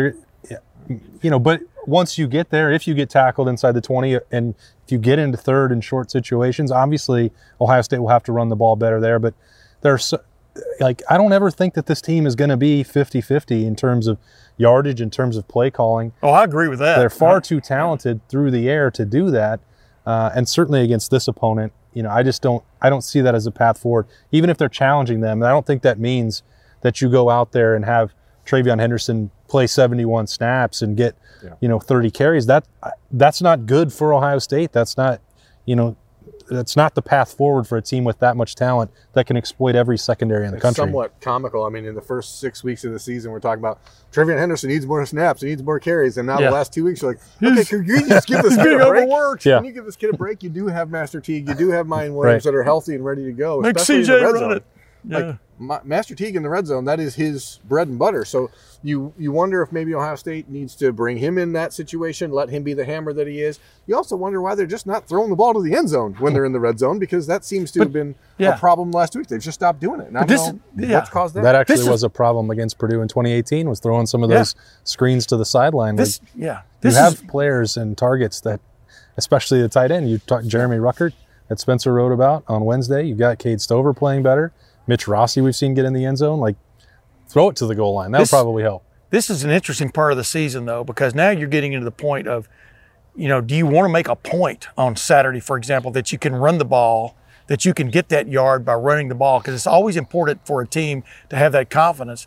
You 0.88 1.30
know, 1.30 1.38
but 1.38 1.60
once 1.86 2.18
you 2.18 2.26
get 2.26 2.50
there, 2.50 2.70
if 2.70 2.86
you 2.86 2.94
get 2.94 3.10
tackled 3.10 3.48
inside 3.48 3.72
the 3.72 3.80
20 3.80 4.18
and 4.30 4.54
if 4.84 4.92
you 4.92 4.98
get 4.98 5.18
into 5.18 5.36
third 5.36 5.72
in 5.72 5.80
short 5.80 6.10
situations, 6.10 6.70
obviously 6.70 7.32
Ohio 7.60 7.82
State 7.82 7.98
will 7.98 8.08
have 8.08 8.22
to 8.24 8.32
run 8.32 8.48
the 8.48 8.56
ball 8.56 8.76
better 8.76 9.00
there. 9.00 9.18
But 9.18 9.34
there's 9.82 10.04
so, 10.04 10.22
like, 10.80 11.02
I 11.08 11.16
don't 11.16 11.32
ever 11.32 11.50
think 11.50 11.74
that 11.74 11.86
this 11.86 12.00
team 12.00 12.26
is 12.26 12.34
going 12.34 12.50
to 12.50 12.56
be 12.56 12.82
50 12.82 13.20
50 13.20 13.66
in 13.66 13.76
terms 13.76 14.06
of 14.06 14.18
yardage, 14.56 15.00
in 15.00 15.10
terms 15.10 15.36
of 15.36 15.48
play 15.48 15.70
calling. 15.70 16.12
Oh, 16.22 16.30
I 16.30 16.44
agree 16.44 16.68
with 16.68 16.78
that. 16.80 16.98
They're 16.98 17.10
far 17.10 17.40
too 17.40 17.60
talented 17.60 18.26
through 18.28 18.50
the 18.50 18.68
air 18.68 18.90
to 18.90 19.04
do 19.04 19.30
that. 19.30 19.60
Uh, 20.06 20.30
and 20.34 20.48
certainly 20.48 20.82
against 20.82 21.10
this 21.10 21.28
opponent, 21.28 21.72
you 21.94 22.02
know, 22.02 22.10
I 22.10 22.22
just 22.22 22.42
don't, 22.42 22.64
I 22.80 22.90
don't 22.90 23.02
see 23.02 23.20
that 23.20 23.34
as 23.34 23.46
a 23.46 23.50
path 23.50 23.78
forward. 23.78 24.06
Even 24.32 24.50
if 24.50 24.58
they're 24.58 24.68
challenging 24.68 25.20
them, 25.20 25.42
and 25.42 25.46
I 25.46 25.50
don't 25.50 25.66
think 25.66 25.82
that 25.82 25.98
means 25.98 26.42
that 26.82 27.00
you 27.00 27.10
go 27.10 27.30
out 27.30 27.52
there 27.52 27.74
and 27.74 27.84
have 27.84 28.12
TreVeyon 28.50 28.80
Henderson 28.80 29.30
play 29.48 29.66
71 29.66 30.26
snaps 30.26 30.82
and 30.82 30.96
get, 30.96 31.16
you 31.60 31.68
know, 31.68 31.78
30 31.78 32.10
carries. 32.10 32.46
That 32.46 32.66
that's 33.12 33.40
not 33.40 33.66
good 33.66 33.92
for 33.92 34.12
Ohio 34.12 34.38
State. 34.38 34.72
That's 34.72 34.96
not, 34.96 35.20
you 35.66 35.76
know, 35.76 35.96
that's 36.50 36.74
not 36.76 36.96
the 36.96 37.02
path 37.02 37.32
forward 37.34 37.68
for 37.68 37.78
a 37.78 37.82
team 37.82 38.02
with 38.02 38.18
that 38.18 38.36
much 38.36 38.56
talent 38.56 38.90
that 39.12 39.24
can 39.28 39.36
exploit 39.36 39.76
every 39.76 39.96
secondary 39.96 40.46
in 40.46 40.50
the 40.50 40.56
It's 40.56 40.62
country. 40.62 40.82
somewhat 40.82 41.20
comical. 41.20 41.64
I 41.64 41.68
mean, 41.68 41.84
in 41.84 41.94
the 41.94 42.00
first 42.00 42.40
six 42.40 42.64
weeks 42.64 42.82
of 42.82 42.90
the 42.92 42.98
season, 42.98 43.30
we're 43.30 43.38
talking 43.38 43.60
about 43.60 43.78
TreVeyon 44.10 44.36
Henderson 44.36 44.68
needs 44.68 44.84
more 44.84 45.06
snaps, 45.06 45.42
he 45.42 45.48
needs 45.48 45.62
more 45.62 45.78
carries, 45.78 46.16
and 46.18 46.26
now 46.26 46.40
Yeah. 46.40 46.46
the 46.48 46.54
last 46.54 46.72
two 46.72 46.82
weeks, 46.82 47.02
you're 47.02 47.12
like, 47.12 47.20
okay, 47.40 47.64
can 47.64 47.84
you 47.84 48.08
just 48.08 48.26
give 48.26 48.42
this 48.42 48.56
kid 48.62 48.80
a 48.80 48.86
break? 48.88 49.04
overworked. 49.04 49.46
Yeah. 49.46 49.58
Can 49.58 49.66
you 49.66 49.72
give 49.72 49.84
this 49.84 49.94
kid 49.94 50.12
a 50.12 50.16
break? 50.16 50.42
You 50.42 50.50
do 50.50 50.66
have 50.66 50.90
Master 50.90 51.20
Teague, 51.20 51.46
you 51.48 51.54
do 51.54 51.70
have 51.70 51.86
Miyan 51.86 52.14
Williams 52.14 52.24
Right. 52.24 52.42
that 52.42 52.54
are 52.56 52.64
healthy 52.64 52.96
and 52.96 53.04
ready 53.04 53.24
to 53.26 53.32
go. 53.32 53.60
Make 53.60 53.76
especially 53.76 54.02
CJ 54.06 54.22
run 54.24 54.38
zone. 54.38 54.52
it. 54.56 54.64
Yeah. 55.04 55.18
Like 55.18 55.36
Ma- 55.58 55.80
Master 55.84 56.14
Teague 56.14 56.36
in 56.36 56.42
the 56.42 56.48
red 56.48 56.66
zone, 56.66 56.86
that 56.86 56.98
is 57.00 57.14
his 57.16 57.60
bread 57.68 57.86
and 57.88 57.98
butter. 57.98 58.24
So 58.24 58.50
you 58.82 59.12
you 59.18 59.30
wonder 59.30 59.60
if 59.62 59.72
maybe 59.72 59.94
Ohio 59.94 60.16
State 60.16 60.48
needs 60.48 60.74
to 60.76 60.90
bring 60.92 61.18
him 61.18 61.36
in 61.36 61.52
that 61.52 61.72
situation, 61.74 62.30
let 62.32 62.48
him 62.48 62.62
be 62.62 62.72
the 62.72 62.84
hammer 62.86 63.12
that 63.12 63.26
he 63.26 63.42
is. 63.42 63.58
You 63.86 63.94
also 63.96 64.16
wonder 64.16 64.40
why 64.40 64.54
they're 64.54 64.66
just 64.66 64.86
not 64.86 65.06
throwing 65.06 65.28
the 65.28 65.36
ball 65.36 65.52
to 65.52 65.60
the 65.60 65.74
end 65.74 65.90
zone 65.90 66.14
when 66.18 66.32
they're 66.32 66.46
in 66.46 66.52
the 66.52 66.60
red 66.60 66.78
zone 66.78 66.98
because 66.98 67.26
that 67.26 67.44
seems 67.44 67.70
to 67.72 67.80
have 67.80 67.92
been 67.92 68.14
yeah. 68.38 68.54
a 68.54 68.58
problem 68.58 68.90
last 68.90 69.14
week. 69.14 69.26
They've 69.26 69.40
just 69.40 69.56
stopped 69.58 69.80
doing 69.80 70.00
it. 70.00 70.06
And 70.06 70.14
But 70.14 70.28
this- 70.28 70.46
know 70.48 70.58
yeah. 70.78 70.94
what's 70.98 71.10
caused 71.10 71.34
that. 71.34 71.42
that 71.42 71.54
actually 71.54 71.74
This 71.76 71.82
is- 71.82 71.88
was 71.90 72.02
a 72.04 72.08
problem 72.10 72.50
against 72.50 72.78
Purdue 72.78 73.02
in 73.02 73.08
2018. 73.08 73.68
Was 73.68 73.80
throwing 73.80 74.06
some 74.06 74.22
of 74.24 74.30
Yeah. 74.30 74.38
those 74.38 74.54
screens 74.84 75.26
to 75.26 75.36
the 75.36 75.44
sideline. 75.44 75.96
Like, 75.96 76.06
This, 76.06 76.20
yeah. 76.34 76.60
you 76.82 76.90
have 76.92 77.14
is, 77.14 77.20
players 77.22 77.76
and 77.76 77.98
targets 77.98 78.40
that, 78.42 78.60
especially 79.18 79.60
the 79.60 79.68
tight 79.68 79.90
end. 79.90 80.08
You 80.08 80.18
talked 80.18 80.46
Jeremy 80.48 80.76
Ruckert 80.78 81.12
that 81.48 81.60
Spencer 81.60 81.92
wrote 81.92 82.12
about 82.12 82.44
on 82.48 82.64
Wednesday. 82.64 83.02
You've 83.04 83.18
got 83.18 83.38
Cade 83.38 83.60
Stover 83.60 83.92
playing 83.92 84.22
better. 84.22 84.52
Mitch 84.90 85.06
Rossi 85.06 85.40
we've 85.40 85.54
seen 85.54 85.72
get 85.74 85.84
in 85.84 85.92
the 85.92 86.04
end 86.04 86.18
zone. 86.18 86.40
Like, 86.40 86.56
throw 87.28 87.48
it 87.48 87.54
to 87.56 87.66
the 87.66 87.76
goal 87.76 87.94
line. 87.94 88.10
That 88.10 88.18
would 88.18 88.22
This- 88.24 88.30
probably 88.30 88.64
help. 88.64 88.82
this 89.10 89.30
is 89.30 89.44
an 89.44 89.50
interesting 89.50 89.88
part 89.90 90.10
of 90.10 90.18
the 90.18 90.24
season, 90.24 90.66
though, 90.66 90.82
because 90.82 91.14
now 91.14 91.30
you're 91.30 91.48
getting 91.48 91.72
into 91.72 91.84
the 91.84 91.92
point 91.92 92.26
of, 92.26 92.48
you 93.14 93.28
know, 93.28 93.40
do 93.40 93.54
you 93.54 93.66
want 93.66 93.86
to 93.86 93.92
make 93.92 94.08
a 94.08 94.16
point 94.16 94.66
on 94.76 94.96
Saturday, 94.96 95.38
for 95.38 95.56
example, 95.56 95.92
that 95.92 96.10
you 96.10 96.18
can 96.18 96.34
run 96.34 96.58
the 96.58 96.64
ball, 96.64 97.14
that 97.46 97.64
you 97.64 97.72
can 97.72 97.88
get 97.88 98.08
that 98.08 98.26
yard 98.28 98.64
by 98.64 98.74
running 98.74 99.08
the 99.08 99.14
ball? 99.14 99.38
Because 99.38 99.54
it's 99.54 99.66
always 99.66 99.96
important 99.96 100.44
for 100.44 100.60
a 100.60 100.66
team 100.66 101.04
to 101.28 101.36
have 101.36 101.52
that 101.52 101.70
confidence. 101.70 102.26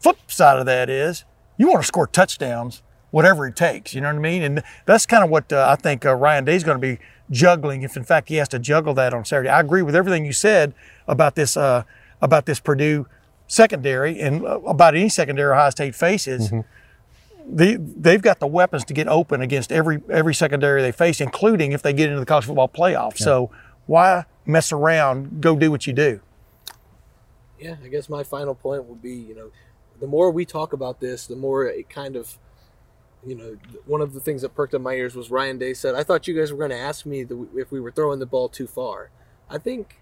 Flip 0.00 0.16
side 0.26 0.58
of 0.58 0.64
that 0.64 0.88
is 0.88 1.24
you 1.58 1.68
want 1.68 1.82
to 1.82 1.86
score 1.86 2.06
touchdowns, 2.06 2.82
whatever 3.10 3.46
it 3.46 3.56
takes. 3.56 3.94
You 3.94 4.00
know 4.00 4.08
what 4.08 4.16
I 4.16 4.20
mean? 4.20 4.42
And 4.42 4.62
that's 4.86 5.04
kind 5.04 5.22
of 5.22 5.28
what 5.28 5.52
uh, 5.52 5.66
I 5.68 5.76
think 5.76 6.06
uh, 6.06 6.14
Ryan 6.14 6.48
is 6.48 6.64
going 6.64 6.80
to 6.80 6.86
be 6.86 6.98
juggling, 7.30 7.82
if 7.82 7.96
in 7.96 8.04
fact 8.04 8.28
he 8.28 8.36
has 8.36 8.48
to 8.48 8.58
juggle 8.58 8.94
that 8.94 9.14
on 9.14 9.24
Saturday. 9.24 9.48
I 9.48 9.60
agree 9.60 9.82
with 9.82 9.94
everything 9.94 10.24
you 10.24 10.32
said 10.32 10.74
about 11.06 11.34
this 11.34 11.56
uh, 11.56 11.84
about 12.20 12.46
this 12.46 12.60
Purdue 12.60 13.06
secondary 13.46 14.20
and 14.20 14.44
uh, 14.44 14.60
about 14.60 14.94
any 14.94 15.08
secondary 15.08 15.52
Ohio 15.52 15.70
State 15.70 15.94
faces. 15.94 16.52
They, 17.52 17.74
they've 17.76 18.22
got 18.22 18.38
the 18.38 18.46
weapons 18.46 18.84
to 18.84 18.94
get 18.94 19.08
open 19.08 19.40
against 19.40 19.72
every 19.72 20.02
every 20.08 20.34
secondary 20.34 20.82
they 20.82 20.92
face, 20.92 21.20
including 21.20 21.72
if 21.72 21.82
they 21.82 21.92
get 21.92 22.08
into 22.08 22.20
the 22.20 22.26
college 22.26 22.44
football 22.44 22.68
playoff. 22.68 23.16
So 23.16 23.50
why 23.86 24.24
mess 24.46 24.70
around? 24.72 25.40
Go 25.40 25.56
do 25.56 25.70
what 25.70 25.86
you 25.86 25.92
do. 25.92 26.20
yeah, 27.58 27.76
I 27.84 27.88
guess 27.88 28.08
my 28.08 28.22
final 28.22 28.54
point 28.54 28.84
would 28.84 29.02
be, 29.02 29.14
you 29.14 29.34
know, 29.34 29.50
the 30.00 30.06
more 30.06 30.30
we 30.30 30.44
talk 30.46 30.72
about 30.72 31.00
this, 31.00 31.26
the 31.26 31.36
more 31.36 31.66
it 31.66 31.88
kind 31.90 32.16
of, 32.16 32.38
you 33.26 33.34
know, 33.34 33.56
one 33.86 34.00
of 34.00 34.14
the 34.14 34.20
things 34.20 34.42
that 34.42 34.54
perked 34.54 34.74
up 34.74 34.80
my 34.80 34.94
ears 34.94 35.14
was 35.14 35.30
Ryan 35.30 35.58
Day 35.58 35.74
said, 35.74 35.94
"I 35.94 36.02
thought 36.02 36.26
you 36.26 36.34
guys 36.34 36.52
were 36.52 36.58
going 36.58 36.70
to 36.70 36.76
ask 36.78 37.04
me 37.06 37.26
if 37.56 37.70
we 37.70 37.80
were 37.80 37.90
throwing 37.90 38.18
the 38.18 38.26
ball 38.26 38.48
too 38.48 38.66
far." 38.66 39.10
I 39.48 39.58
think, 39.58 39.98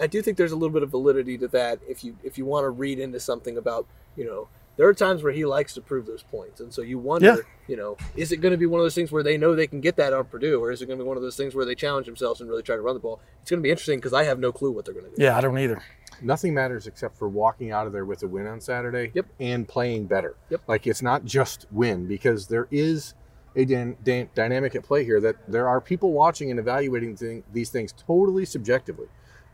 I 0.00 0.06
do 0.06 0.22
think 0.22 0.36
there's 0.38 0.52
a 0.52 0.56
little 0.56 0.72
bit 0.72 0.82
of 0.82 0.90
validity 0.90 1.36
to 1.38 1.48
that. 1.48 1.80
If 1.88 2.04
you 2.04 2.16
if 2.22 2.38
you 2.38 2.44
want 2.46 2.64
to 2.64 2.70
read 2.70 2.98
into 2.98 3.20
something 3.20 3.56
about, 3.58 3.86
you 4.16 4.24
know, 4.24 4.48
there 4.76 4.88
are 4.88 4.94
times 4.94 5.22
where 5.22 5.32
he 5.32 5.44
likes 5.44 5.74
to 5.74 5.80
prove 5.80 6.06
those 6.06 6.22
points, 6.22 6.60
and 6.60 6.72
so 6.72 6.80
you 6.82 6.98
wonder, 6.98 7.26
Yeah. 7.26 7.36
you 7.68 7.76
know, 7.76 7.96
is 8.16 8.32
it 8.32 8.38
going 8.38 8.50
to 8.52 8.58
be 8.58 8.66
one 8.66 8.80
of 8.80 8.84
those 8.84 8.94
things 8.94 9.12
where 9.12 9.22
they 9.22 9.36
know 9.36 9.54
they 9.54 9.66
can 9.68 9.80
get 9.80 9.96
that 9.96 10.12
on 10.12 10.24
Purdue, 10.24 10.60
or 10.62 10.72
is 10.72 10.80
it 10.82 10.86
going 10.86 10.98
to 10.98 11.04
be 11.04 11.08
one 11.08 11.16
of 11.16 11.22
those 11.22 11.36
things 11.36 11.54
where 11.54 11.64
they 11.64 11.74
challenge 11.76 12.06
themselves 12.06 12.40
and 12.40 12.48
really 12.50 12.62
try 12.62 12.74
to 12.76 12.82
run 12.82 12.94
the 12.94 13.00
ball? 13.00 13.20
It's 13.42 13.50
going 13.50 13.60
to 13.60 13.62
be 13.62 13.70
interesting 13.70 13.98
because 13.98 14.12
I 14.12 14.24
have 14.24 14.38
no 14.38 14.50
clue 14.52 14.70
what 14.72 14.84
they're 14.84 14.94
going 14.94 15.10
to 15.10 15.14
do. 15.16 15.22
Yeah, 15.22 15.36
I 15.36 15.40
don't 15.42 15.58
either. 15.58 15.80
Nothing 16.24 16.54
matters 16.54 16.86
except 16.86 17.16
for 17.18 17.28
walking 17.28 17.70
out 17.70 17.86
of 17.86 17.92
there 17.92 18.04
with 18.04 18.22
a 18.22 18.26
win 18.28 18.46
on 18.46 18.60
Saturday 18.60 19.10
Yep. 19.14 19.26
and 19.40 19.68
playing 19.68 20.06
better. 20.06 20.34
Yep. 20.50 20.62
Like 20.66 20.86
it's 20.86 21.02
not 21.02 21.24
just 21.24 21.66
win 21.70 22.06
because 22.06 22.46
there 22.48 22.66
is 22.70 23.14
a 23.56 23.64
dan- 23.64 23.96
dan- 24.02 24.28
dynamic 24.34 24.74
at 24.74 24.82
play 24.82 25.04
here 25.04 25.20
that 25.20 25.36
there 25.46 25.68
are 25.68 25.80
people 25.80 26.12
watching 26.12 26.50
and 26.50 26.58
evaluating 26.58 27.14
thing- 27.16 27.44
these 27.52 27.70
things 27.70 27.92
totally 27.92 28.44
subjectively. 28.44 29.06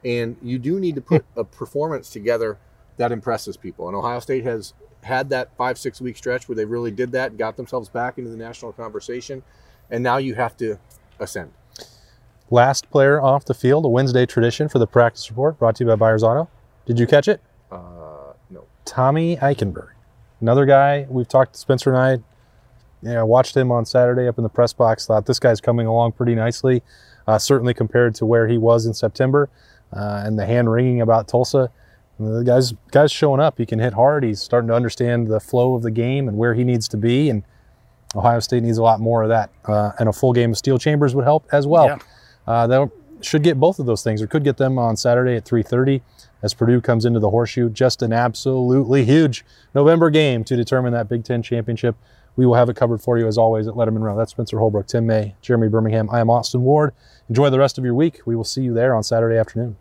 And 0.05 0.37
you 0.41 0.59
do 0.59 0.81
need 0.81 0.95
to 0.95 1.01
put 1.03 1.25
a 1.37 1.45
performance 1.45 2.09
together 2.11 2.57
that 2.97 3.13
impresses 3.13 3.57
people. 3.57 3.89
And 3.89 3.97
Ohio 3.97 4.21
State 4.21 4.45
has 4.45 4.73
had 5.03 5.29
that 5.31 5.55
five, 5.57 5.79
six 5.79 6.01
week 6.01 6.17
stretch 6.17 6.49
where 6.49 6.57
they 6.57 6.65
really 6.65 6.91
did 6.91 7.13
that, 7.13 7.31
and 7.31 7.39
got 7.39 7.57
themselves 7.57 7.89
back 7.89 8.19
into 8.19 8.31
the 8.31 8.37
national 8.37 8.73
conversation. 8.73 9.43
And 9.91 10.03
now 10.05 10.19
you 10.19 10.35
have 10.35 10.57
to 10.59 10.79
ascend. 11.19 11.51
Last 12.51 12.91
player 12.91 13.21
off 13.21 13.45
the 13.45 13.55
field, 13.55 13.85
a 13.85 13.89
Wednesday 13.89 14.27
tradition 14.27 14.69
for 14.69 14.79
the 14.79 14.87
practice 14.87 15.31
report, 15.31 15.59
brought 15.59 15.77
to 15.77 15.85
you 15.85 15.89
by 15.89 15.97
Byers 15.97 16.23
Auto. 16.23 16.49
Did 16.91 16.99
you 16.99 17.07
catch 17.07 17.29
it? 17.29 17.41
Uh, 17.71 18.33
no. 18.51 18.65
Tommy 18.85 19.37
Eichenberg, 19.37 19.91
another 20.41 20.67
guy 20.67 21.07
we've 21.09 21.29
talked 21.29 21.53
to 21.53 21.61
Spencer 21.61 21.95
and 21.95 21.97
I. 21.97 22.11
You 23.09 23.15
know, 23.15 23.27
watched 23.27 23.57
him 23.57 23.71
on 23.71 23.87
Saturday 23.87 24.27
up 24.27 24.39
in 24.39 24.43
the 24.43 24.51
press 24.51 24.73
box. 24.73 25.07
Thought 25.07 25.25
this 25.25 25.39
guy's 25.39 25.61
coming 25.61 25.87
along 25.87 26.13
pretty 26.13 26.35
nicely, 26.35 26.83
uh, 27.29 27.39
certainly 27.39 27.75
compared 27.75 28.17
to 28.17 28.27
where 28.27 28.49
he 28.49 28.59
was 28.59 28.87
in 28.87 28.95
September, 28.95 29.49
uh, 29.93 30.25
and 30.27 30.37
the 30.37 30.45
hand 30.45 30.69
wringing 30.73 31.01
about 31.01 31.29
Tulsa. 31.29 31.71
The 32.19 32.43
guy's 32.43 32.73
guy's 32.91 33.13
showing 33.13 33.41
up. 33.41 33.57
He 33.57 33.67
can 33.67 33.79
hit 33.79 33.93
hard. 33.93 34.25
He's 34.25 34.43
starting 34.43 34.67
to 34.67 34.75
understand 34.75 35.29
the 35.29 35.39
flow 35.39 35.77
of 35.77 35.83
the 35.83 35.93
game 35.93 36.27
and 36.27 36.37
where 36.37 36.55
he 36.55 36.65
needs 36.65 36.89
to 36.89 36.97
be. 36.97 37.31
And 37.31 37.45
Ohio 38.17 38.41
State 38.41 38.65
needs 38.65 38.79
a 38.79 38.83
lot 38.83 38.99
more 38.99 39.23
of 39.23 39.29
that. 39.29 39.51
Uh, 39.65 39.93
and 40.01 40.09
a 40.09 40.13
full 40.13 40.33
game 40.33 40.51
of 40.51 40.59
Steele 40.59 40.79
Chambers 40.81 41.15
would 41.15 41.25
help 41.25 41.47
as 41.53 41.69
well. 41.69 41.87
Yeah. 41.87 41.99
Uh, 42.49 42.67
they 42.67 42.85
should 43.21 43.45
get 43.45 43.61
both 43.61 43.79
of 43.79 43.87
those 43.87 44.03
things, 44.03 44.21
or 44.21 44.27
could 44.27 44.43
get 44.43 44.57
them 44.57 44.77
on 44.77 44.97
Saturday 44.97 45.37
at 45.37 45.45
3:30 45.45 46.03
as 46.43 46.55
Purdue 46.55 46.81
comes 46.81 47.05
into 47.05 47.21
the 47.21 47.31
Horseshoe. 47.31 47.71
Just 47.71 48.03
an 48.03 48.13
absolutely 48.13 49.05
huge 49.05 49.45
November 49.75 50.11
game 50.11 50.45
to 50.45 50.57
determine 50.57 50.93
that 50.93 51.09
Big 51.09 51.25
Ten 51.25 51.43
championship. 51.43 51.97
We 52.37 52.47
will 52.47 52.55
have 52.55 52.69
it 52.69 52.77
covered 52.77 53.03
for 53.03 53.19
you 53.19 53.27
as 53.27 53.37
always 53.37 53.67
at 53.67 53.75
Lettermen 53.75 54.01
Row. 54.01 54.17
That's 54.17 54.31
Spencer 54.31 54.59
Holbrook, 54.59 54.87
Tim 54.87 55.07
May, 55.07 55.35
Jeremy 55.43 55.69
Birmingham. 55.69 56.09
I 56.11 56.21
am 56.21 56.31
Austin 56.31 56.63
Ward. 56.63 56.95
Enjoy 57.29 57.51
the 57.51 57.59
rest 57.59 57.77
of 57.77 57.85
your 57.85 57.95
week. 57.95 58.21
We 58.25 58.37
will 58.37 58.45
see 58.45 58.63
you 58.63 58.73
there 58.73 58.95
on 58.95 59.03
Saturday 59.03 59.37
afternoon. 59.37 59.77